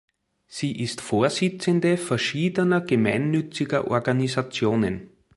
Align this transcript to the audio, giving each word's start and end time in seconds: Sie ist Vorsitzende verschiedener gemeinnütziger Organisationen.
Sie 0.47 0.79
ist 0.81 0.99
Vorsitzende 0.99 1.95
verschiedener 1.95 2.81
gemeinnütziger 2.81 3.91
Organisationen. 3.91 5.11